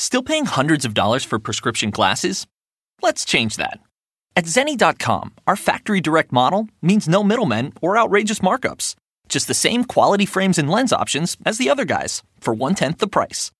[0.00, 2.46] Still paying hundreds of dollars for prescription glasses?
[3.02, 3.80] Let's change that.
[4.34, 8.94] At Zenni.com, our factory direct model means no middlemen or outrageous markups.
[9.28, 12.96] Just the same quality frames and lens options as the other guys for one tenth
[12.96, 13.52] the price.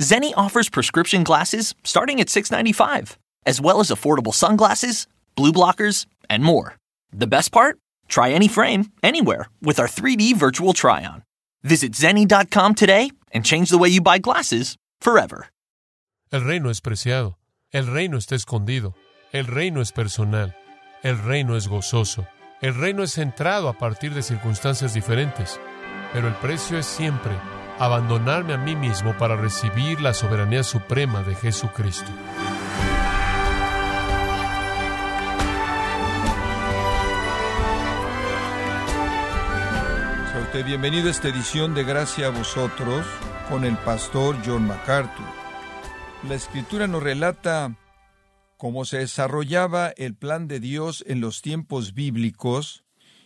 [0.00, 3.14] Zenni offers prescription glasses starting at $6.95,
[3.46, 5.06] as well as affordable sunglasses,
[5.36, 6.74] blue blockers, and more.
[7.12, 7.78] The best part?
[8.08, 11.22] Try any frame, anywhere, with our 3D virtual try on.
[11.62, 15.50] Visit Zenni.com today and change the way you buy glasses forever.
[16.34, 17.38] El reino es preciado,
[17.70, 18.96] el reino está escondido,
[19.30, 20.56] el reino es personal,
[21.04, 22.26] el reino es gozoso,
[22.60, 25.60] el reino es centrado a partir de circunstancias diferentes,
[26.12, 27.30] pero el precio es siempre
[27.78, 32.10] abandonarme a mí mismo para recibir la soberanía suprema de Jesucristo.
[40.42, 43.06] Usted bienvenido a esta edición de Gracia a vosotros
[43.48, 45.43] con el pastor John MacArthur.
[46.28, 47.76] La escritura nos relata
[48.56, 52.82] cómo se desarrollaba el plan de Dios en los tiempos bíblicos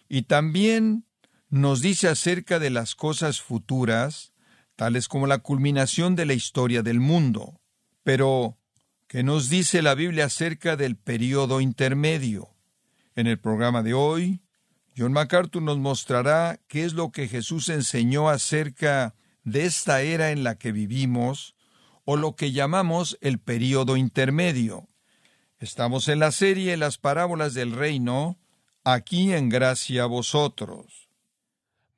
[0.08, 1.06] y también
[1.48, 4.32] nos dice acerca de las cosas futuras,
[4.74, 7.60] tales como la culminación de la historia del mundo.
[8.02, 8.58] Pero,
[9.06, 12.56] ¿qué nos dice la Biblia acerca del periodo intermedio?
[13.14, 14.42] En el programa de hoy,
[14.96, 20.42] John MacArthur nos mostrará qué es lo que Jesús enseñó acerca de esta era en
[20.42, 21.54] la que vivimos,
[22.10, 24.88] o lo que llamamos el período intermedio.
[25.58, 28.38] Estamos en la serie Las parábolas del reino,
[28.82, 31.10] aquí en gracia a vosotros.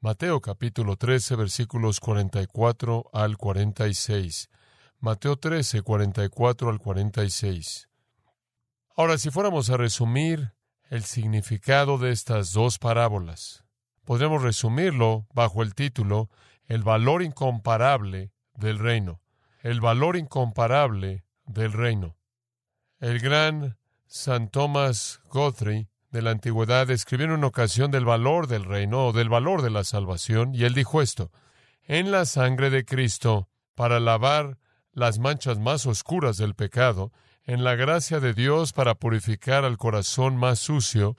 [0.01, 4.51] Mateo capítulo 13 versículos 44 al 46.
[4.99, 7.89] Mateo 13, 44 al 46.
[8.97, 10.55] Ahora, si fuéramos a resumir
[10.89, 13.63] el significado de estas dos parábolas,
[14.05, 16.31] podríamos resumirlo bajo el título
[16.67, 19.21] El valor incomparable del reino.
[19.63, 22.17] El valor incomparable del reino.
[22.99, 23.77] El gran
[24.07, 29.13] San Thomas Guthrie de la antigüedad escribió en una ocasión del valor del reino o
[29.13, 31.31] del valor de la salvación, y él dijo esto,
[31.85, 34.59] en la sangre de Cristo, para lavar
[34.93, 37.13] las manchas más oscuras del pecado,
[37.45, 41.17] en la gracia de Dios para purificar al corazón más sucio,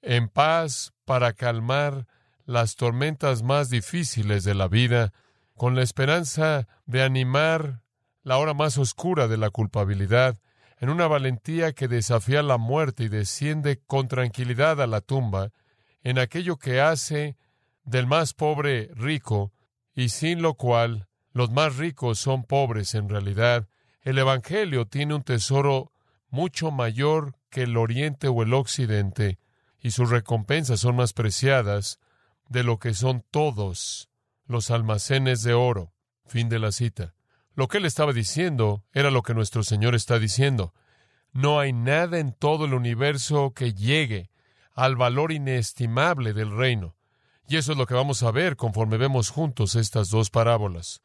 [0.00, 2.06] en paz para calmar
[2.46, 5.12] las tormentas más difíciles de la vida,
[5.62, 7.82] con la esperanza de animar
[8.24, 10.40] la hora más oscura de la culpabilidad,
[10.80, 15.52] en una valentía que desafía la muerte y desciende con tranquilidad a la tumba,
[16.02, 17.36] en aquello que hace
[17.84, 19.52] del más pobre rico,
[19.94, 23.68] y sin lo cual los más ricos son pobres en realidad,
[24.00, 25.92] el Evangelio tiene un tesoro
[26.28, 29.38] mucho mayor que el Oriente o el Occidente,
[29.78, 32.00] y sus recompensas son más preciadas
[32.48, 34.08] de lo que son todos
[34.52, 35.92] los almacenes de oro.
[36.26, 37.14] Fin de la cita.
[37.54, 40.72] Lo que él estaba diciendo era lo que nuestro Señor está diciendo.
[41.32, 44.30] No hay nada en todo el universo que llegue
[44.74, 46.96] al valor inestimable del reino.
[47.48, 51.02] Y eso es lo que vamos a ver conforme vemos juntos estas dos parábolas.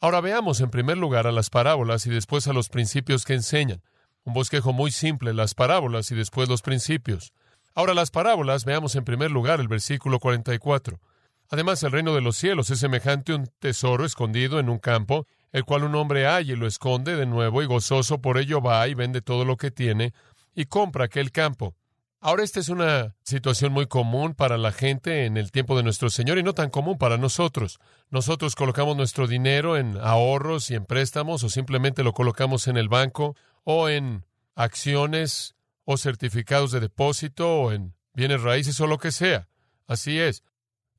[0.00, 3.82] Ahora veamos en primer lugar a las parábolas y después a los principios que enseñan.
[4.24, 7.32] Un bosquejo muy simple, las parábolas y después los principios.
[7.74, 11.00] Ahora las parábolas, veamos en primer lugar el versículo 44.
[11.50, 15.26] Además, el reino de los cielos es semejante a un tesoro escondido en un campo,
[15.52, 18.86] el cual un hombre halla y lo esconde de nuevo y gozoso por ello va
[18.88, 20.12] y vende todo lo que tiene
[20.54, 21.74] y compra aquel campo.
[22.20, 26.10] Ahora esta es una situación muy común para la gente en el tiempo de nuestro
[26.10, 27.78] Señor y no tan común para nosotros.
[28.10, 32.88] Nosotros colocamos nuestro dinero en ahorros y en préstamos o simplemente lo colocamos en el
[32.88, 35.54] banco o en acciones
[35.84, 39.48] o certificados de depósito o en bienes raíces o lo que sea.
[39.86, 40.42] Así es.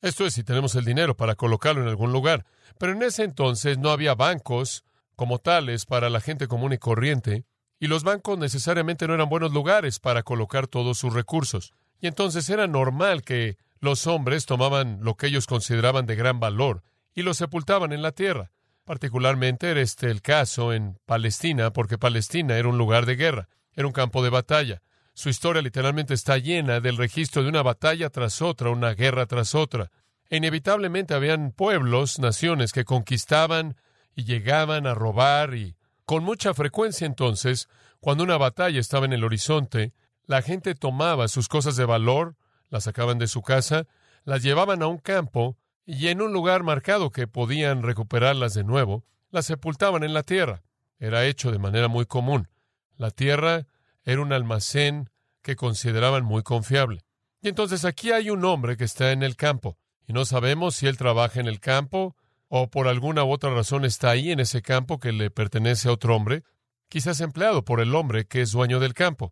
[0.02, 2.46] Esto es si tenemos el dinero para colocarlo en algún lugar.
[2.78, 4.86] Pero en ese entonces no había bancos
[5.16, 7.44] como tales para la gente común y corriente,
[7.78, 11.74] y los bancos necesariamente no eran buenos lugares para colocar todos sus recursos.
[12.00, 16.84] Y entonces era normal que los hombres tomaban lo que ellos consideraban de gran valor
[17.14, 18.52] y lo sepultaban en la tierra.
[18.86, 23.88] Particularmente era este el caso en Palestina, porque Palestina era un lugar de guerra, era
[23.88, 24.82] un campo de batalla.
[25.20, 29.54] Su historia literalmente está llena del registro de una batalla tras otra, una guerra tras
[29.54, 29.92] otra.
[30.30, 33.76] E inevitablemente habían pueblos, naciones que conquistaban
[34.16, 35.76] y llegaban a robar y
[36.06, 37.68] Con mucha frecuencia entonces,
[38.00, 39.92] cuando una batalla estaba en el horizonte,
[40.26, 42.38] la gente tomaba sus cosas de valor,
[42.70, 43.88] las sacaban de su casa,
[44.24, 49.04] las llevaban a un campo y en un lugar marcado que podían recuperarlas de nuevo,
[49.32, 50.64] las sepultaban en la tierra.
[50.98, 52.48] Era hecho de manera muy común.
[52.96, 53.68] La tierra
[54.12, 55.10] era un almacén
[55.44, 57.02] que consideraban muy confiable.
[57.42, 59.78] Y entonces aquí hay un hombre que está en el campo,
[60.08, 62.16] y no sabemos si él trabaja en el campo
[62.48, 65.92] o por alguna u otra razón está ahí en ese campo que le pertenece a
[65.92, 66.44] otro hombre,
[66.90, 69.32] quizás empleado por el hombre que es dueño del campo.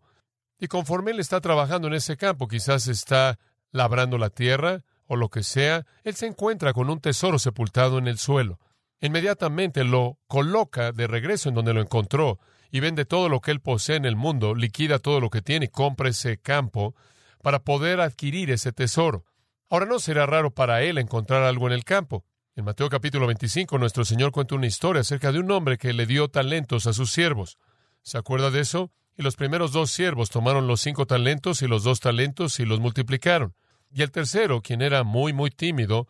[0.60, 3.40] Y conforme él está trabajando en ese campo, quizás está
[3.72, 8.06] labrando la tierra o lo que sea, él se encuentra con un tesoro sepultado en
[8.06, 8.60] el suelo.
[9.00, 12.38] Inmediatamente lo coloca de regreso en donde lo encontró
[12.70, 15.66] y vende todo lo que él posee en el mundo, liquida todo lo que tiene
[15.66, 16.94] y compra ese campo
[17.42, 19.24] para poder adquirir ese tesoro.
[19.70, 22.24] Ahora no será raro para él encontrar algo en el campo.
[22.56, 26.06] En Mateo capítulo 25 nuestro Señor cuenta una historia acerca de un hombre que le
[26.06, 27.58] dio talentos a sus siervos.
[28.02, 28.90] ¿Se acuerda de eso?
[29.16, 32.80] Y los primeros dos siervos tomaron los cinco talentos y los dos talentos y los
[32.80, 33.54] multiplicaron.
[33.90, 36.08] Y el tercero, quien era muy, muy tímido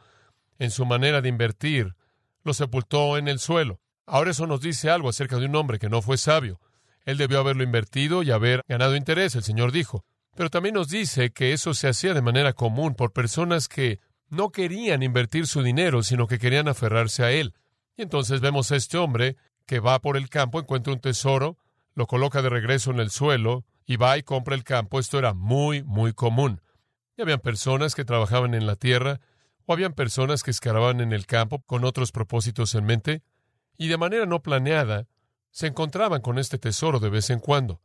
[0.59, 1.95] en su manera de invertir,
[2.45, 3.81] lo sepultó en el suelo.
[4.09, 6.61] Ahora eso nos dice algo acerca de un hombre que no fue sabio.
[7.05, 10.05] Él debió haberlo invertido y haber ganado interés, el Señor dijo.
[10.35, 14.01] Pero también nos dice que eso se hacía de manera común por personas que
[14.31, 17.55] no querían invertir su dinero, sino que querían aferrarse a él.
[17.97, 21.59] Y entonces vemos a este hombre que va por el campo, encuentra un tesoro,
[21.95, 25.01] lo coloca de regreso en el suelo y va y compra el campo.
[25.01, 26.63] Esto era muy, muy común.
[27.17, 29.21] Y habían personas que trabajaban en la tierra
[29.67, 33.23] o habían personas que escaraban en el campo con otros propósitos en mente,
[33.79, 35.07] y de manera no planeada
[35.51, 37.81] se encontraban con este tesoro de vez en cuando.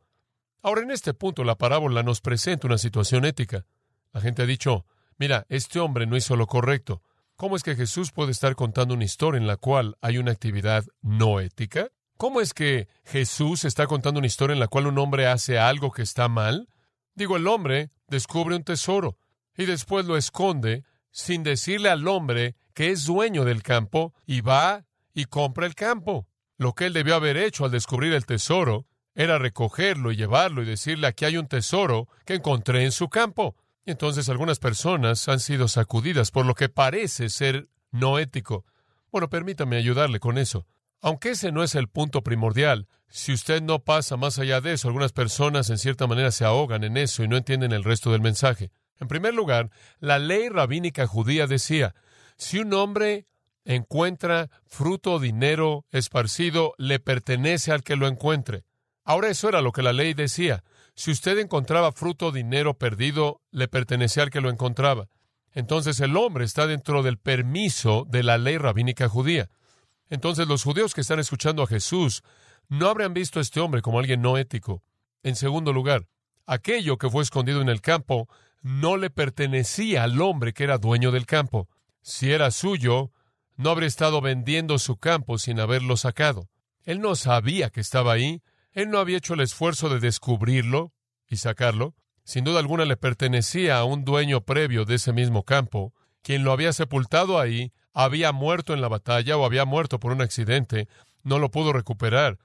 [0.60, 3.64] Ahora, en este punto, la parábola nos presenta una situación ética.
[4.12, 4.86] La gente ha dicho,
[5.18, 7.02] mira, este hombre no hizo lo correcto.
[7.36, 10.84] ¿Cómo es que Jesús puede estar contando una historia en la cual hay una actividad
[11.02, 11.88] no ética?
[12.16, 15.90] ¿Cómo es que Jesús está contando una historia en la cual un hombre hace algo
[15.90, 16.68] que está mal?
[17.14, 19.18] Digo, el hombre descubre un tesoro
[19.56, 24.84] y después lo esconde sin decirle al hombre que es dueño del campo y va
[25.14, 26.28] y compra el campo.
[26.58, 30.66] Lo que él debió haber hecho al descubrir el tesoro era recogerlo y llevarlo y
[30.66, 33.56] decirle aquí hay un tesoro que encontré en su campo.
[33.86, 38.64] Y entonces algunas personas han sido sacudidas por lo que parece ser no ético.
[39.12, 40.66] Bueno, permítame ayudarle con eso.
[41.00, 44.88] Aunque ese no es el punto primordial, si usted no pasa más allá de eso,
[44.88, 48.22] algunas personas en cierta manera se ahogan en eso y no entienden el resto del
[48.22, 48.72] mensaje.
[48.98, 49.70] En primer lugar,
[50.00, 51.94] la ley rabínica judía decía,
[52.36, 53.26] si un hombre
[53.64, 58.64] encuentra fruto o dinero esparcido, le pertenece al que lo encuentre.
[59.04, 60.64] Ahora eso era lo que la ley decía.
[60.94, 65.08] Si usted encontraba fruto o dinero perdido, le pertenecía al que lo encontraba.
[65.52, 69.50] Entonces el hombre está dentro del permiso de la ley rabínica judía.
[70.08, 72.22] Entonces los judíos que están escuchando a Jesús
[72.68, 74.82] no habrían visto a este hombre como alguien no ético.
[75.22, 76.06] En segundo lugar,
[76.46, 78.28] aquello que fue escondido en el campo
[78.62, 81.68] no le pertenecía al hombre que era dueño del campo.
[82.02, 83.12] Si era suyo,
[83.56, 86.48] no habría estado vendiendo su campo sin haberlo sacado.
[86.84, 88.42] Él no sabía que estaba ahí,
[88.72, 90.92] él no había hecho el esfuerzo de descubrirlo
[91.28, 91.94] y sacarlo.
[92.24, 96.52] Sin duda alguna le pertenecía a un dueño previo de ese mismo campo, quien lo
[96.52, 100.88] había sepultado ahí, había muerto en la batalla o había muerto por un accidente,
[101.22, 102.38] no lo pudo recuperar.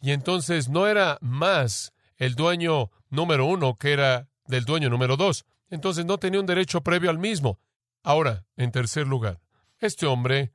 [0.00, 5.44] Y entonces no era más el dueño número uno que era del dueño número dos.
[5.70, 7.58] Entonces no tenía un derecho previo al mismo.
[8.02, 9.40] Ahora, en tercer lugar,
[9.78, 10.52] este hombre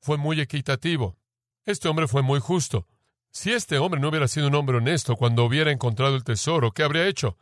[0.00, 1.16] fue muy equitativo.
[1.64, 2.86] Este hombre fue muy justo.
[3.30, 6.82] Si este hombre no hubiera sido un hombre honesto cuando hubiera encontrado el tesoro, ¿qué
[6.82, 7.36] habría hecho?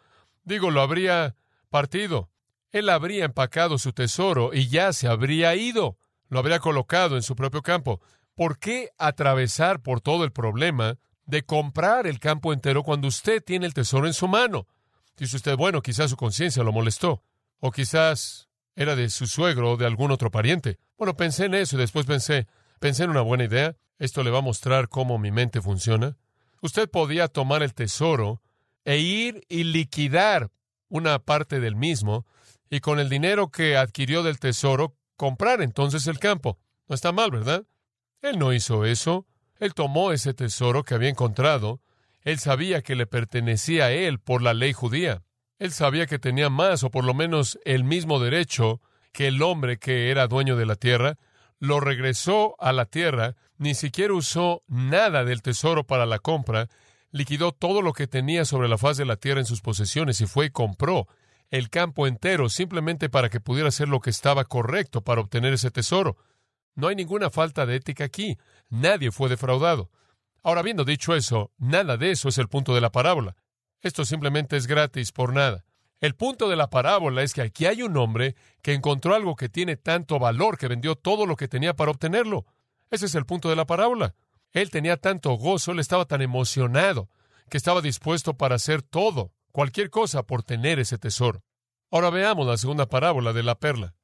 [0.45, 1.37] Digo, lo habría
[1.69, 2.31] partido.
[2.71, 5.99] Él habría empacado su tesoro y ya se habría ido.
[6.29, 8.01] Lo habría colocado en su propio campo.
[8.35, 13.67] ¿Por qué atravesar por todo el problema de comprar el campo entero cuando usted tiene
[13.67, 14.67] el tesoro en su mano?
[15.19, 17.23] Dice usted, bueno, quizás su conciencia lo molestó,
[17.61, 20.79] o quizás era de su suegro o de algún otro pariente.
[20.97, 22.47] Bueno, pensé en eso y después pensé,
[22.81, 23.77] pensé en una buena idea.
[23.99, 26.17] Esto le va a mostrar cómo mi mente funciona.
[26.61, 28.43] Usted podía tomar el tesoro
[28.85, 30.51] e ir y liquidar
[30.89, 32.27] una parte del mismo
[32.71, 36.59] y con el dinero que adquirió del tesoro comprar entonces el campo.
[36.89, 37.65] No está mal, ¿verdad?
[38.23, 39.27] Él no hizo eso.
[39.59, 41.81] Él tomó ese tesoro que había encontrado
[42.25, 45.23] él sabía que le pertenecía a él por la ley judía.
[45.63, 48.81] Él sabía que tenía más o por lo menos el mismo derecho
[49.13, 51.19] que el hombre que era dueño de la tierra.
[51.61, 56.69] Lo regresó a la tierra, ni siquiera usó nada del tesoro para la compra,
[57.13, 60.27] liquidó todo lo que tenía sobre la faz de la tierra en sus posesiones y
[60.27, 61.07] fue y compró
[61.49, 65.71] el campo entero simplemente para que pudiera hacer lo que estaba correcto para obtener ese
[65.71, 66.17] tesoro.
[66.75, 68.37] No hay ninguna falta de ética aquí.
[68.69, 69.93] Nadie fue defraudado.
[70.43, 73.37] Ahora, habiendo dicho eso, nada de eso es el punto de la parábola.
[73.83, 75.65] Esto simplemente es gratis por nada.
[76.01, 79.49] El punto de la parábola es que aquí hay un hombre que encontró algo que
[79.49, 82.45] tiene tanto valor que vendió todo lo que tenía para obtenerlo.
[82.91, 84.15] Ese es el punto de la parábola.
[84.53, 87.09] Él tenía tanto gozo, él estaba tan emocionado,
[87.49, 91.45] que estaba dispuesto para hacer todo, cualquier cosa por tener ese tesoro.
[91.91, 93.95] Ahora veamos la segunda parábola de la perla.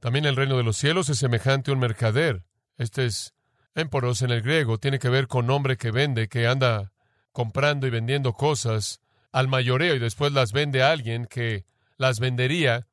[0.00, 2.44] También el reino de los cielos es semejante a un mercader.
[2.78, 3.34] Este es
[3.74, 6.92] émporos en el griego, tiene que ver con hombre que vende, que anda
[7.30, 9.01] comprando y vendiendo cosas
[9.32, 11.64] al mayoreo y después las vende a alguien que
[11.96, 12.86] las vendería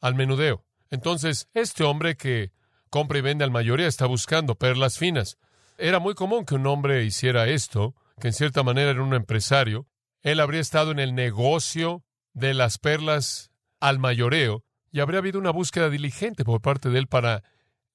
[0.00, 0.64] al menudeo.
[0.90, 2.52] Entonces, este hombre que
[2.88, 5.38] compra y vende al mayoreo está buscando perlas finas.
[5.78, 9.86] Era muy común que un hombre hiciera esto, que en cierta manera era un empresario.
[10.22, 15.50] Él habría estado en el negocio de las perlas al mayoreo y habría habido una
[15.50, 17.42] búsqueda diligente por parte de él para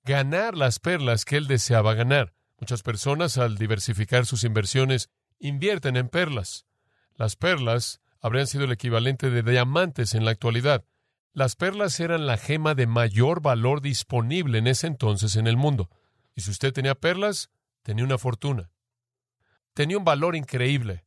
[0.04, 2.34] ganar las perlas que él deseaba ganar.
[2.60, 5.10] Muchas personas, al diversificar sus inversiones,
[5.40, 6.66] invierten en perlas.
[7.16, 10.86] Las perlas habrían sido el equivalente de diamantes en la actualidad.
[11.34, 15.90] Las perlas eran la gema de mayor valor disponible en ese entonces en el mundo.
[16.36, 17.50] Y si usted tenía perlas,
[17.84, 18.72] tenía una fortuna.
[19.74, 21.06] Tenía un valor increíble.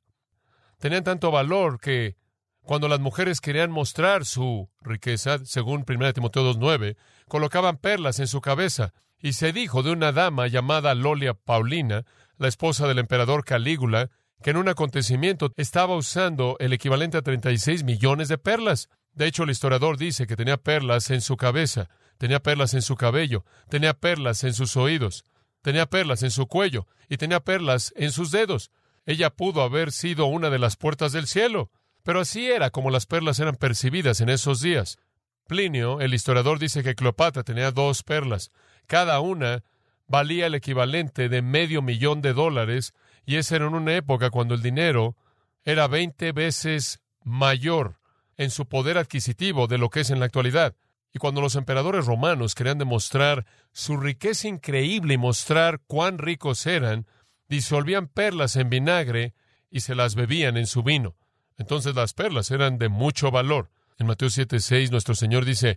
[0.79, 2.17] Tenían tanto valor que
[2.63, 6.97] cuando las mujeres querían mostrar su riqueza, según 1 Timoteo 2.9,
[7.27, 8.93] colocaban perlas en su cabeza.
[9.19, 12.05] Y se dijo de una dama llamada Lolia Paulina,
[12.37, 14.11] la esposa del emperador Calígula,
[14.43, 18.89] que en un acontecimiento estaba usando el equivalente a 36 millones de perlas.
[19.13, 22.97] De hecho, el historiador dice que tenía perlas en su cabeza, tenía perlas en su
[22.97, 25.25] cabello, tenía perlas en sus oídos.
[25.63, 28.71] Tenía perlas en su cuello y tenía perlas en sus dedos.
[29.07, 31.71] Ella pudo haber sido una de las puertas del cielo.
[32.03, 34.99] Pero así era como las perlas eran percibidas en esos días.
[35.47, 38.51] Plinio, el historiador, dice que Cleopatra tenía dos perlas.
[38.87, 39.65] Cada una
[40.07, 42.95] valía el equivalente de medio millón de dólares,
[43.29, 45.15] y esa era en una época cuando el dinero
[45.63, 48.01] era veinte veces mayor
[48.39, 50.77] en su poder adquisitivo de lo que es en la actualidad.
[51.13, 57.07] Y cuando los emperadores romanos querían demostrar su riqueza increíble y mostrar cuán ricos eran,
[57.51, 59.35] disolvían perlas en vinagre
[59.69, 61.15] y se las bebían en su vino.
[61.59, 63.71] Entonces las perlas eran de mucho valor.
[63.99, 65.77] En Mateo 7:6 nuestro Señor dice,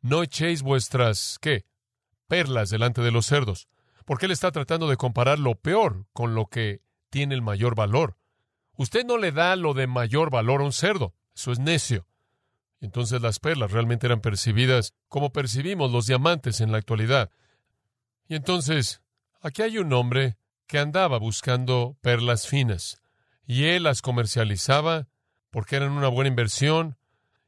[0.00, 1.66] no echéis vuestras, ¿qué?
[2.26, 3.68] Perlas delante de los cerdos.
[4.04, 6.80] Porque Él está tratando de comparar lo peor con lo que
[7.10, 8.16] tiene el mayor valor.
[8.76, 11.14] Usted no le da lo de mayor valor a un cerdo.
[11.34, 12.06] Eso es necio.
[12.80, 17.30] Entonces las perlas realmente eran percibidas como percibimos los diamantes en la actualidad.
[18.26, 19.02] Y entonces,
[19.42, 23.02] aquí hay un hombre que andaba buscando perlas finas,
[23.44, 25.08] y él las comercializaba
[25.50, 26.96] porque eran una buena inversión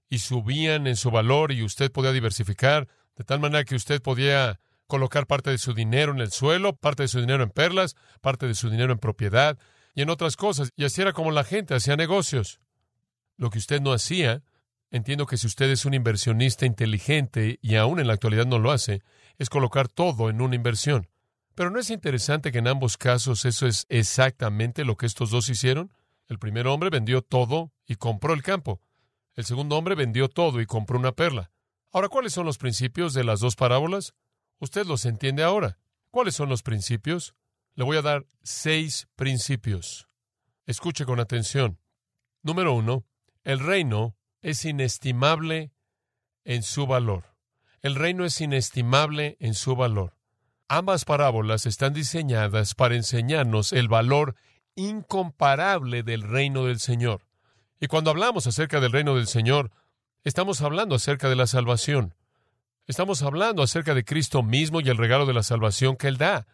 [0.09, 4.59] y subían en su valor y usted podía diversificar, de tal manera que usted podía
[4.93, 8.47] colocar parte de su dinero en el suelo, parte de su dinero en perlas, parte
[8.47, 9.59] de su dinero en propiedad
[9.95, 10.71] y en otras cosas.
[10.77, 12.61] Y así era como la gente hacía negocios.
[13.37, 14.43] Lo que usted no hacía
[14.93, 18.71] Entiendo que si usted es un inversionista inteligente y aún en la actualidad no lo
[18.71, 19.03] hace,
[19.39, 21.09] es colocar todo en una inversión.
[21.55, 25.49] Pero ¿no es interesante que en ambos casos eso es exactamente lo que estos dos
[25.49, 25.95] hicieron?
[26.29, 28.83] El primer hombre vendió todo y compró el campo.
[29.35, 31.51] El segundo hombre vendió todo y compró una perla.
[31.91, 34.13] Ahora, ¿cuáles son los principios de las dos parábolas?
[34.62, 35.76] Usted los entiende ahora.
[36.12, 37.35] ¿Cuáles son los principios?
[37.75, 40.07] Le voy a dar seis principios.
[40.66, 41.81] Escuche con atención.
[42.45, 43.04] Número uno,
[43.42, 45.73] el reino es inestimable
[46.45, 47.35] en su valor.
[47.81, 50.14] El reino es inestimable en su valor.
[50.69, 54.37] Ambas parábolas están diseñadas para enseñarnos el valor
[54.76, 57.26] incomparable del reino del Señor.
[57.81, 59.73] Y cuando hablamos acerca del reino del Señor,
[60.23, 62.14] estamos hablando acerca de la salvación.
[62.89, 66.49] Estamos hablando acerca de Cristo mismo y el regalo de la salvación que Él da,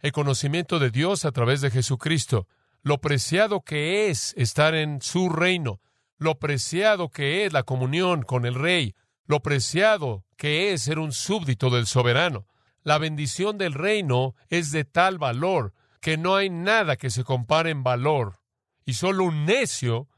[0.00, 2.48] el conocimiento de Dios a través de Jesucristo,
[2.82, 5.82] lo preciado que es estar en su reino,
[6.16, 8.94] lo preciado que es la comunión con el Rey,
[9.26, 12.46] lo preciado que es ser un súbdito del soberano.
[12.82, 17.68] La bendición del reino es de tal valor que no hay nada que se compare
[17.68, 18.40] en valor,
[18.86, 20.08] y solo un necio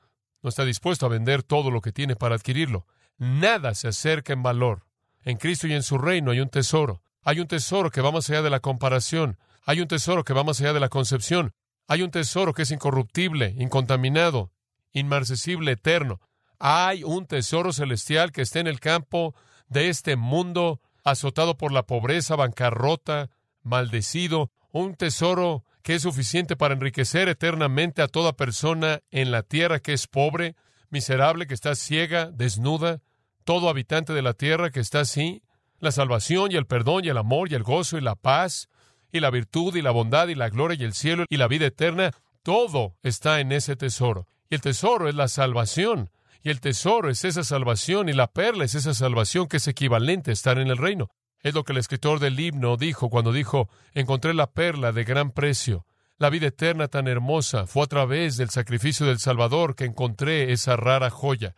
[0.43, 2.87] no está dispuesto a vender todo lo que tiene para adquirirlo.
[3.19, 4.86] Nada se acerca en valor.
[5.27, 7.03] En Cristo y en su reino hay un tesoro.
[7.25, 9.39] Hay un tesoro que va más allá de la comparación.
[9.65, 11.53] Hay un tesoro que va más allá de la concepción.
[11.89, 14.53] Hay un tesoro que es incorruptible, incontaminado,
[14.93, 16.21] inmarcesible, eterno.
[16.61, 19.35] Hay un tesoro celestial que está en el campo
[19.67, 23.31] de este mundo, azotado por la pobreza, bancarrota,
[23.65, 29.81] maldecido, un tesoro que es suficiente para enriquecer eternamente a toda persona en la tierra
[29.81, 30.55] que es pobre,
[30.89, 33.01] miserable, que está ciega, desnuda,
[33.47, 35.45] todo habitante de la tierra que está así,
[35.79, 38.69] la salvación y el perdón y el amor y el gozo y la paz
[39.13, 41.67] y la virtud y la bondad y la gloria y el cielo y la vida
[41.67, 42.11] eterna
[42.43, 44.27] Todo está en ese tesoro.
[44.51, 46.11] Y el tesoro es la salvación.
[46.43, 50.33] Y el tesoro es esa salvación y la perla es esa salvación que es equivalente
[50.33, 51.09] a estar en el reino.
[51.41, 55.31] Es lo que el escritor del himno dijo cuando dijo, encontré la perla de gran
[55.31, 55.87] precio.
[56.19, 60.77] La vida eterna tan hermosa fue a través del sacrificio del Salvador que encontré esa
[60.77, 61.55] rara joya.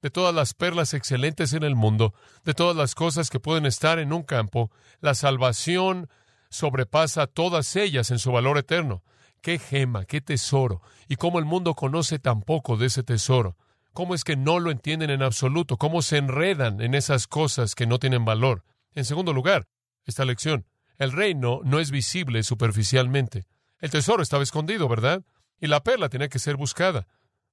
[0.00, 2.14] De todas las perlas excelentes en el mundo,
[2.44, 6.08] de todas las cosas que pueden estar en un campo, la salvación
[6.50, 9.02] sobrepasa todas ellas en su valor eterno.
[9.42, 13.56] Qué gema, qué tesoro, y cómo el mundo conoce tan poco de ese tesoro.
[13.92, 15.76] ¿Cómo es que no lo entienden en absoluto?
[15.76, 18.64] ¿Cómo se enredan en esas cosas que no tienen valor?
[18.94, 19.66] En segundo lugar,
[20.04, 20.66] esta lección.
[20.98, 23.46] El reino no es visible superficialmente.
[23.80, 25.24] El tesoro estaba escondido, ¿verdad?
[25.60, 27.08] Y la perla tenía que ser buscada.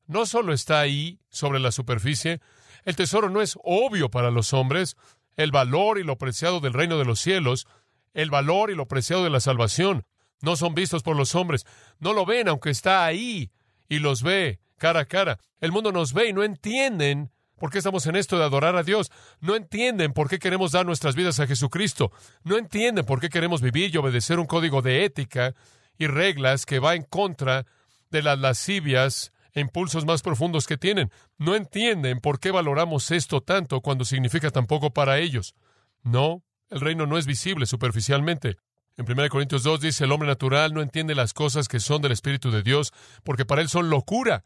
[0.07, 2.39] No solo está ahí, sobre la superficie.
[2.83, 4.95] El tesoro no es obvio para los hombres.
[5.35, 7.67] El valor y lo preciado del reino de los cielos,
[8.13, 10.05] el valor y lo preciado de la salvación,
[10.41, 11.65] no son vistos por los hombres.
[11.99, 13.51] No lo ven, aunque está ahí
[13.89, 15.39] y los ve cara a cara.
[15.59, 18.83] El mundo nos ve y no entienden por qué estamos en esto de adorar a
[18.83, 19.11] Dios.
[19.39, 22.11] No entienden por qué queremos dar nuestras vidas a Jesucristo.
[22.43, 25.55] No entienden por qué queremos vivir y obedecer un código de ética
[25.97, 27.65] y reglas que va en contra
[28.11, 29.31] de las lascivias
[29.61, 31.11] impulsos más profundos que tienen.
[31.37, 35.55] No entienden por qué valoramos esto tanto cuando significa tan poco para ellos.
[36.03, 38.57] No, el reino no es visible superficialmente.
[38.97, 42.13] En 1 Corintios 2 dice, el hombre natural no entiende las cosas que son del
[42.13, 42.93] Espíritu de Dios,
[43.23, 44.45] porque para él son locura.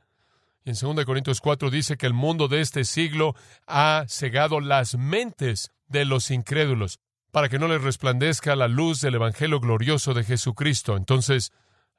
[0.64, 3.36] Y en 2 Corintios 4 dice que el mundo de este siglo
[3.68, 7.00] ha cegado las mentes de los incrédulos,
[7.32, 10.98] para que no les resplandezca la luz del Evangelio glorioso de Jesucristo.
[10.98, 11.52] Entonces,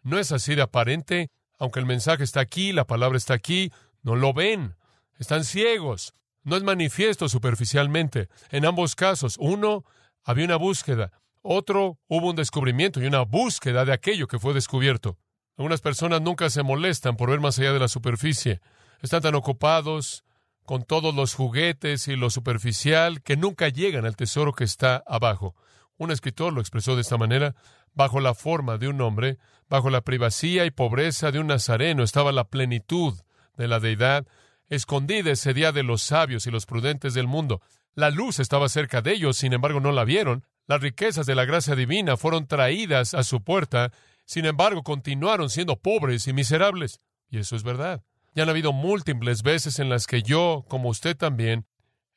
[0.03, 3.71] no es así de aparente, aunque el mensaje está aquí, la palabra está aquí,
[4.03, 4.75] no lo ven,
[5.19, 8.29] están ciegos, no es manifiesto superficialmente.
[8.51, 9.85] En ambos casos, uno,
[10.25, 11.13] había una búsqueda,
[11.43, 15.19] otro, hubo un descubrimiento y una búsqueda de aquello que fue descubierto.
[15.59, 18.61] Algunas personas nunca se molestan por ver más allá de la superficie.
[19.03, 20.25] Están tan ocupados
[20.65, 25.55] con todos los juguetes y lo superficial que nunca llegan al tesoro que está abajo.
[25.99, 27.55] Un escritor lo expresó de esta manera.
[27.95, 32.33] Bajo la forma de un hombre, bajo la privacía y pobreza de un nazareno estaba
[32.33, 33.15] la plenitud
[33.57, 34.27] de la deidad,
[34.69, 37.61] escondida ese día de los sabios y los prudentes del mundo.
[37.95, 40.47] La luz estaba cerca de ellos, sin embargo no la vieron.
[40.67, 43.91] Las riquezas de la gracia divina fueron traídas a su puerta,
[44.25, 47.01] sin embargo continuaron siendo pobres y miserables.
[47.29, 48.03] Y eso es verdad.
[48.35, 51.67] Ya han habido múltiples veces en las que yo, como usted también,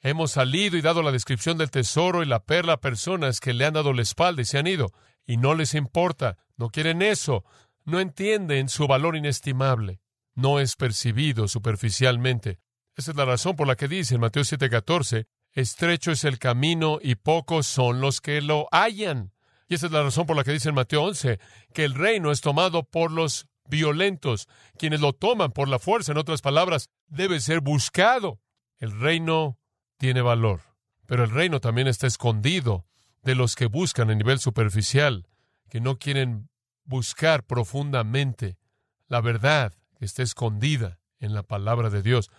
[0.01, 3.65] hemos salido y dado la descripción del tesoro y la perla a personas que le
[3.65, 4.91] han dado la espalda y se han ido.
[5.25, 7.43] Y no les importa, no quieren eso,
[7.86, 10.01] no entienden su valor inestimable.
[10.36, 12.59] No es percibido superficialmente.
[12.95, 16.97] Esa es la razón por la que dice en Mateo 7:14, Estrecho es el camino
[17.01, 19.33] y pocos son los que lo hallan.
[19.67, 21.39] Y esa es la razón por la que dice en Mateo 11
[21.73, 26.12] que el reino es tomado por los violentos, quienes lo toman por la fuerza.
[26.12, 28.39] En otras palabras, debe ser buscado.
[28.79, 29.59] El reino
[29.97, 30.62] tiene valor,
[31.05, 32.88] pero el reino también está escondido
[33.23, 35.27] de los que buscan a nivel superficial,
[35.69, 36.49] que no quieren
[36.86, 38.57] buscar profundamente
[39.07, 42.29] la verdad que está escondida en la palabra de Dios.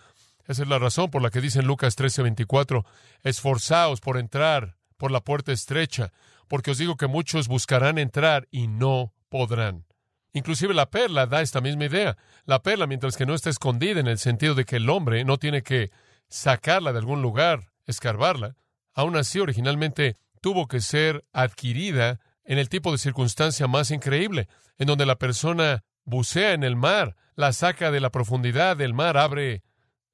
[0.46, 2.84] Esa es la razón por la que dice en Lucas 13:24,
[3.22, 6.12] esforzaos por entrar por la puerta estrecha,
[6.48, 9.86] porque os digo que muchos buscarán entrar y no podrán.
[10.32, 12.16] Inclusive la perla da esta misma idea.
[12.44, 15.38] La perla, mientras que no está escondida en el sentido de que el hombre no
[15.38, 15.90] tiene que
[16.28, 18.56] sacarla de algún lugar, escarbarla,
[18.92, 24.88] aún así originalmente tuvo que ser adquirida en el tipo de circunstancia más increíble, en
[24.88, 29.62] donde la persona bucea en el mar, la saca de la profundidad del mar, abre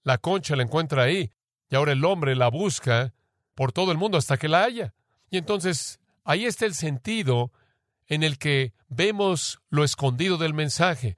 [0.04, 1.32] la concha la encuentra ahí.
[1.68, 3.12] Y ahora el hombre la busca
[3.56, 4.94] por todo el mundo hasta que la haya.
[5.30, 7.50] Y entonces ahí está el sentido
[8.06, 11.16] en el que vemos lo escondido del mensaje.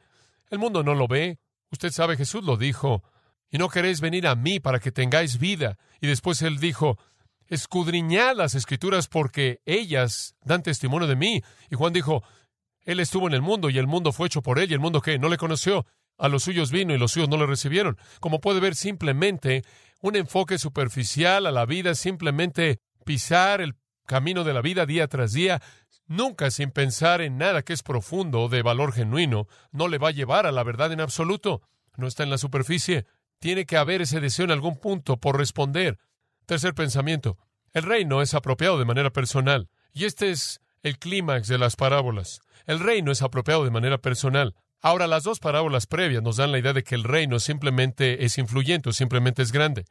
[0.48, 1.38] El mundo no lo ve.
[1.70, 3.04] Usted sabe, Jesús lo dijo.
[3.50, 5.76] Y no queréis venir a mí para que tengáis vida.
[6.00, 6.98] Y después él dijo,
[7.52, 11.42] escudriñad las escrituras porque ellas dan testimonio de mí.
[11.70, 12.22] Y Juan dijo,
[12.80, 15.02] él estuvo en el mundo y el mundo fue hecho por él y el mundo
[15.02, 15.86] que no le conoció.
[16.16, 17.98] A los suyos vino y los suyos no le recibieron.
[18.20, 19.64] Como puede ver, simplemente
[20.00, 25.32] un enfoque superficial a la vida, simplemente pisar el camino de la vida día tras
[25.32, 25.60] día,
[26.06, 30.12] nunca sin pensar en nada que es profundo, de valor genuino, no le va a
[30.12, 31.60] llevar a la verdad en absoluto.
[31.96, 33.04] No está en la superficie.
[33.40, 35.98] Tiene que haber ese deseo en algún punto por responder.
[36.46, 37.38] Tercer pensamiento.
[37.72, 39.68] El reino es apropiado de manera personal.
[39.92, 42.40] Y este es el clímax de las parábolas.
[42.66, 44.54] El reino es apropiado de manera personal.
[44.80, 48.36] Ahora, las dos parábolas previas nos dan la idea de que el reino simplemente es
[48.38, 49.84] influyente o simplemente es grande.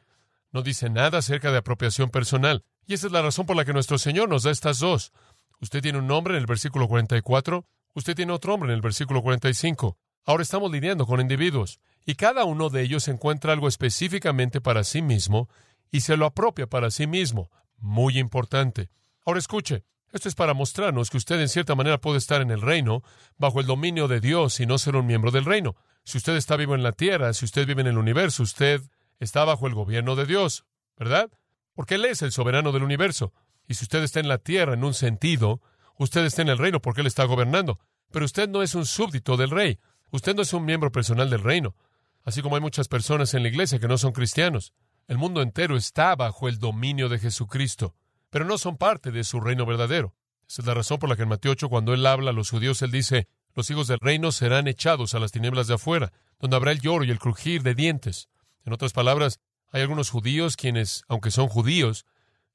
[0.52, 2.66] No dice nada acerca de apropiación personal.
[2.86, 5.14] Y esa es la razón por la que nuestro Señor nos da estas dos.
[5.62, 9.22] Usted tiene un nombre en el versículo 44, usted tiene otro nombre en el versículo
[9.22, 9.98] 45.
[10.26, 15.02] Ahora estamos lidiando con individuos y cada uno de ellos encuentra algo específicamente para sí
[15.02, 15.50] mismo
[15.92, 17.52] y se lo apropia para sí mismo.
[17.78, 18.90] Muy importante.
[19.26, 22.62] Ahora escuche, esto es para mostrarnos que usted en cierta manera puede estar en el
[22.62, 23.04] reino
[23.38, 25.76] bajo el dominio de Dios y no ser un miembro del reino.
[26.04, 28.82] Si usted está vivo en la tierra, si usted vive en el universo, usted
[29.20, 30.66] está bajo el gobierno de Dios,
[30.98, 31.30] ¿verdad?
[31.74, 33.34] Porque Él es el soberano del universo.
[33.68, 35.62] Y si usted está en la tierra en un sentido,
[35.98, 37.80] usted está en el reino porque Él está gobernando.
[38.12, 39.80] Pero usted no es un súbdito del rey.
[40.12, 41.76] Usted no es un miembro personal del reino.
[42.24, 44.74] Así como hay muchas personas en la iglesia que no son cristianos.
[45.12, 47.94] El mundo entero está bajo el dominio de Jesucristo,
[48.30, 50.16] pero no son parte de su reino verdadero.
[50.48, 52.50] Esa es la razón por la que en Mateo 8, cuando Él habla a los
[52.50, 56.56] judíos, Él dice, los hijos del reino serán echados a las tinieblas de afuera, donde
[56.56, 58.30] habrá el lloro y el crujir de dientes.
[58.64, 59.42] En otras palabras,
[59.74, 62.06] hay algunos judíos quienes, aunque son judíos,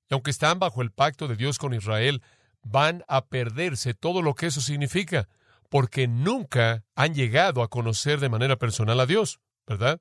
[0.08, 2.22] y aunque están bajo el pacto de Dios con Israel,
[2.62, 5.28] van a perderse todo lo que eso significa,
[5.68, 10.00] porque nunca han llegado a conocer de manera personal a Dios, ¿verdad?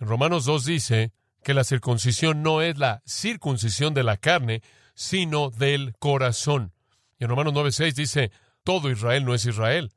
[0.00, 1.12] En Romanos 2 dice
[1.44, 4.62] que la circuncisión no es la circuncisión de la carne,
[4.94, 6.72] sino del corazón.
[7.18, 8.32] Y en Romanos 9.6 dice,
[8.64, 9.92] todo Israel no es Israel.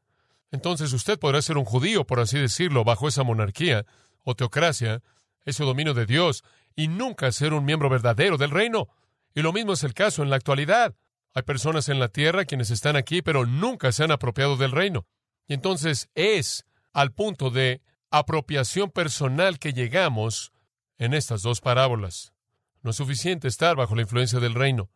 [0.51, 3.86] Entonces usted podrá ser un judío, por así decirlo, bajo esa monarquía
[4.23, 5.01] o teocracia,
[5.45, 6.43] ese dominio de Dios,
[6.75, 8.88] y nunca ser un miembro verdadero del reino.
[9.33, 10.95] Y lo mismo es el caso en la actualidad.
[11.33, 15.05] Hay personas en la tierra quienes están aquí, pero nunca se han apropiado del reino.
[15.47, 20.51] Y entonces es al punto de apropiación personal que llegamos
[20.97, 22.33] en estas dos parábolas.
[22.81, 24.89] No es suficiente estar bajo la influencia del reino.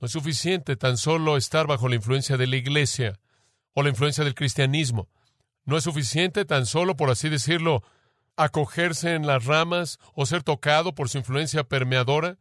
[0.00, 3.18] No es suficiente tan solo estar bajo la influencia de la iglesia
[3.74, 5.08] o la influencia del cristianismo.
[5.64, 7.82] No es suficiente tan solo, por así decirlo,
[8.36, 12.38] acogerse en las ramas o ser tocado por su influencia permeadora.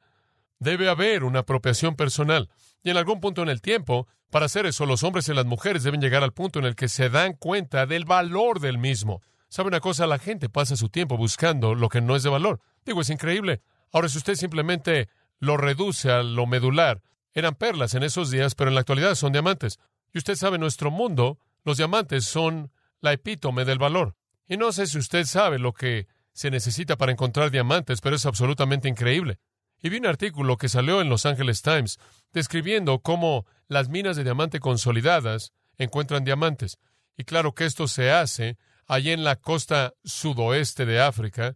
[0.60, 2.50] Debe haber una apropiación personal.
[2.84, 5.84] Y en algún punto en el tiempo, para hacer eso, los hombres y las mujeres
[5.84, 9.21] deben llegar al punto en el que se dan cuenta del valor del mismo.
[9.50, 10.08] ¿Sabe una cosa?
[10.08, 12.62] La gente pasa su tiempo buscando lo que no es de valor.
[12.86, 13.62] Digo, es increíble.
[13.91, 17.02] Ahora, si usted simplemente lo reduce a lo medular,
[17.34, 19.80] eran perlas en esos días, pero en la actualidad son diamantes.
[20.13, 24.15] Y usted sabe, en nuestro mundo, los diamantes son la epítome del valor.
[24.48, 28.26] Y no sé si usted sabe lo que se necesita para encontrar diamantes, pero es
[28.26, 29.39] absolutamente increíble.
[29.82, 32.00] Y vi un artículo que salió en Los Angeles Times
[32.34, 36.78] describiendo cómo las minas de diamante consolidadas encuentran diamantes.
[37.17, 41.56] Y claro que esto se hace allí en la costa sudoeste de África,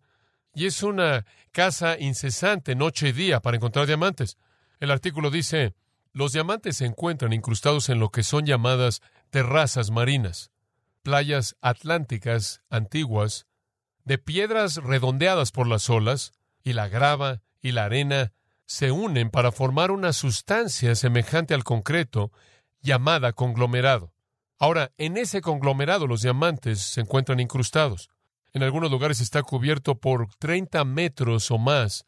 [0.55, 4.37] y es una caza incesante noche y día para encontrar diamantes.
[4.79, 5.75] El artículo dice,
[6.13, 10.51] los diamantes se encuentran incrustados en lo que son llamadas terrazas marinas,
[11.03, 13.47] playas atlánticas antiguas,
[14.05, 16.31] de piedras redondeadas por las olas,
[16.63, 18.31] y la grava y la arena
[18.65, 22.31] se unen para formar una sustancia semejante al concreto
[22.81, 24.13] llamada conglomerado.
[24.57, 28.09] Ahora, en ese conglomerado los diamantes se encuentran incrustados.
[28.55, 32.05] En algunos lugares está cubierto por 30 metros o más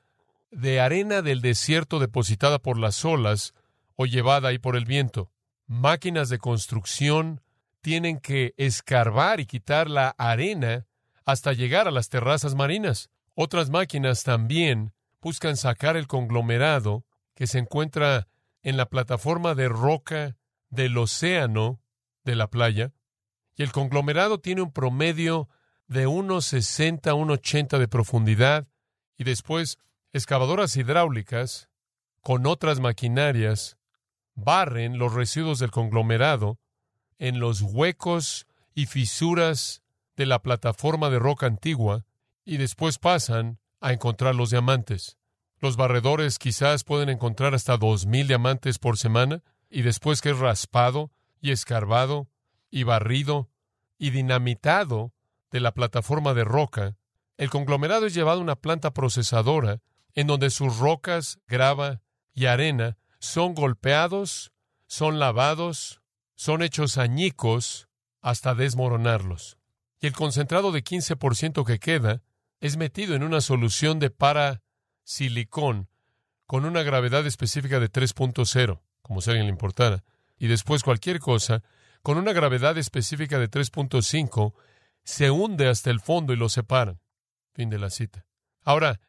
[0.49, 3.53] de arena del desierto depositada por las olas
[3.97, 5.29] o llevada ahí por el viento.
[5.65, 7.41] Máquinas de construcción
[7.81, 10.87] tienen que escarbar y quitar la arena
[11.25, 13.09] hasta llegar a las terrazas marinas.
[13.35, 17.03] Otras máquinas también buscan sacar el conglomerado
[17.35, 18.29] que se encuentra
[18.63, 20.37] en la plataforma de roca
[20.69, 21.81] del océano
[22.23, 22.93] de la playa,
[23.57, 25.49] y el conglomerado tiene un promedio
[25.87, 28.67] de unos 60 a 80 de profundidad,
[29.17, 29.79] y después
[30.13, 31.69] excavadoras hidráulicas
[32.21, 33.77] con otras maquinarias
[34.35, 36.59] barren los residuos del conglomerado
[37.17, 39.81] en los huecos y fisuras
[40.15, 42.05] de la plataforma de roca antigua
[42.45, 45.17] y después pasan a encontrar los diamantes.
[45.59, 50.37] Los barredores quizás pueden encontrar hasta dos mil diamantes por semana, y después que es
[50.37, 52.29] raspado y escarbado
[52.69, 53.49] y barrido
[53.97, 55.13] y dinamitado
[55.51, 56.97] de la plataforma de roca,
[57.37, 59.81] el conglomerado es llevado a una planta procesadora
[60.13, 62.01] en donde sus rocas, grava
[62.33, 64.51] y arena son golpeados,
[64.87, 66.01] son lavados,
[66.35, 67.87] son hechos añicos
[68.21, 69.57] hasta desmoronarlos.
[69.99, 72.21] Y el concentrado de 15% que queda
[72.59, 75.89] es metido en una solución de parasilicón
[76.45, 80.03] con una gravedad específica de 3.0, como si a alguien le importara,
[80.37, 81.63] y después cualquier cosa
[82.01, 84.53] con una gravedad específica de 3.5
[85.07, 86.99] se hunde hasta el fondo y lo separan.
[87.53, 88.25] Fin de la cita.
[88.65, 88.99] Ahora,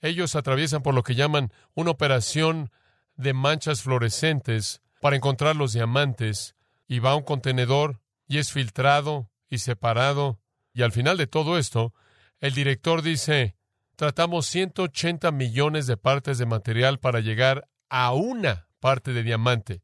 [0.00, 2.70] ellos atraviesan por lo que llaman una operación
[3.16, 6.54] de manchas fluorescentes para encontrar los diamantes
[6.86, 10.38] y va a un contenedor y es filtrado y separado.
[10.74, 11.92] Y al final de todo esto,
[12.38, 13.56] el director dice,
[13.96, 19.82] tratamos 180 millones de partes de material para llegar a una parte de diamante.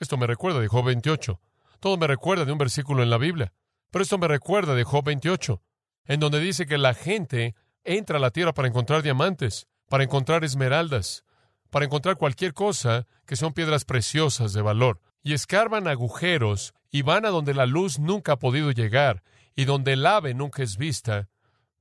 [0.00, 1.38] Esto me recuerda de Job 28.
[1.80, 3.52] Todo me recuerda de un versículo en la Biblia.
[3.90, 5.62] Pero esto me recuerda de Job 28,
[6.06, 10.44] en donde dice que la gente entra a la tierra para encontrar diamantes, para encontrar
[10.44, 11.24] esmeraldas,
[11.70, 17.26] para encontrar cualquier cosa que son piedras preciosas de valor, y escarban agujeros y van
[17.26, 19.22] a donde la luz nunca ha podido llegar
[19.56, 21.28] y donde el ave nunca es vista,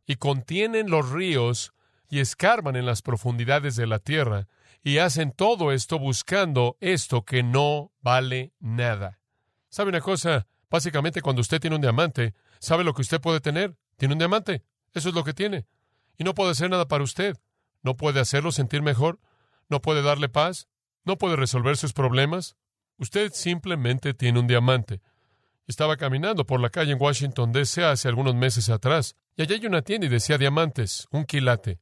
[0.07, 1.73] y contienen los ríos
[2.09, 4.47] y escarban en las profundidades de la tierra,
[4.81, 9.19] y hacen todo esto buscando esto que no vale nada.
[9.69, 10.47] ¿Sabe una cosa?
[10.75, 13.77] Básicamente cuando usted tiene un diamante, ¿sabe lo que usted puede tener?
[13.95, 14.61] Tiene un diamante.
[14.93, 15.65] Eso es lo que tiene.
[16.17, 17.37] Y no puede hacer nada para usted.
[17.81, 19.21] No puede hacerlo sentir mejor.
[19.69, 20.67] No puede darle paz.
[21.05, 22.57] No puede resolver sus problemas.
[22.97, 24.99] Usted simplemente tiene un diamante.
[25.65, 27.85] Estaba caminando por la calle en Washington, D.C.
[27.85, 31.79] hace algunos meses atrás, y allí hay una tienda y decía diamantes, un quilate,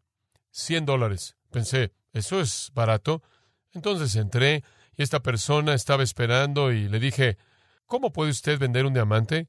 [0.51, 1.35] cien dólares.
[1.49, 3.23] Pensé, ¿eso es barato?
[3.71, 4.63] Entonces entré
[4.95, 7.39] y esta persona estaba esperando y le dije,
[7.85, 9.47] ¿cómo puede usted vender un diamante?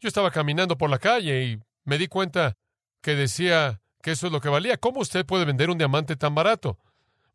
[0.00, 2.56] Yo estaba caminando por la calle y me di cuenta
[3.00, 4.76] que decía que eso es lo que valía.
[4.76, 6.78] ¿Cómo usted puede vender un diamante tan barato?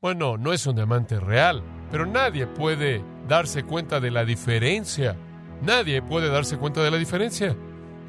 [0.01, 5.15] Bueno, no es un diamante real, pero nadie puede darse cuenta de la diferencia.
[5.61, 7.55] Nadie puede darse cuenta de la diferencia.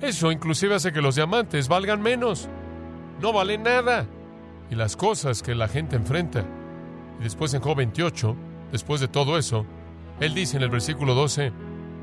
[0.01, 2.49] Eso inclusive hace que los diamantes valgan menos.
[3.21, 4.07] No valen nada.
[4.71, 6.45] Y las cosas que la gente enfrenta.
[7.19, 8.37] Y después en Job 28,
[8.73, 9.67] después de todo eso,
[10.21, 11.53] él dice en el versículo 12,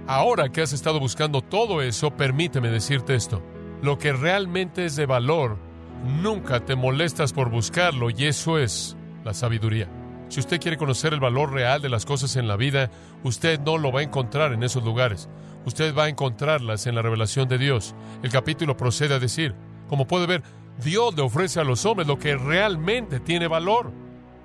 [0.08, 3.42] ahora que has estado buscando todo eso, permíteme decirte esto.
[3.82, 5.58] Lo que realmente es de valor,
[6.04, 9.88] nunca te molestas por buscarlo y eso es la sabiduría.
[10.30, 12.90] Si usted quiere conocer el valor real de las cosas en la vida,
[13.24, 15.30] usted no lo va a encontrar en esos lugares.
[15.66, 17.96] Usted va a encontrarlas en la revelación de Dios.
[18.24, 19.54] El capítulo procede a decir,
[19.88, 20.44] como puede ver,
[20.84, 23.92] Dios le ofrece a los hombres lo que realmente tiene valor.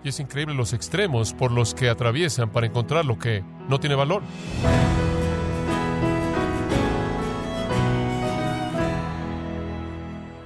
[0.04, 3.94] Y es increíble los extremos por los que atraviesan para encontrar lo que no tiene
[3.94, 4.22] valor.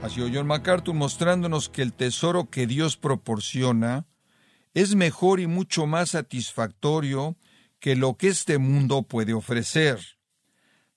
[0.06, 4.06] Oyó John MacArthur mostrándonos que el tesoro que Dios proporciona
[4.72, 7.36] es mejor y mucho más satisfactorio
[7.80, 9.98] que lo que este mundo puede ofrecer.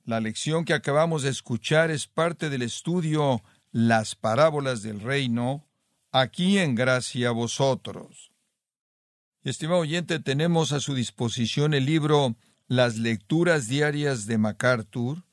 [0.06, 3.42] La lección que acabamos de escuchar es parte del estudio
[3.72, 5.68] Las parábolas del reino,
[6.12, 8.32] aquí en gracia a vosotros.
[9.42, 12.36] Estimado oyente, tenemos a su disposición el libro
[12.68, 15.24] Las lecturas diarias de MacArthur,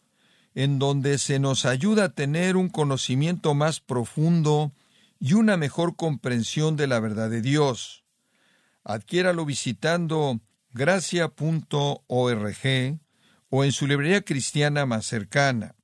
[0.56, 4.72] en donde se nos ayuda a tener un conocimiento más profundo
[5.20, 8.02] y una mejor comprensión de la verdad de Dios
[8.86, 10.40] adquiéralo visitando
[10.72, 11.30] gracia.org
[13.48, 15.74] o en su librería cristiana más cercana.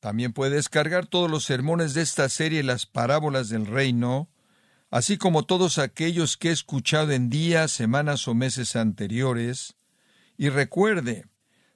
[0.00, 4.30] También puede descargar todos los sermones de esta serie Las parábolas del reino,
[4.90, 9.76] así como todos aquellos que he escuchado en días, semanas o meses anteriores.
[10.38, 11.26] Y recuerde,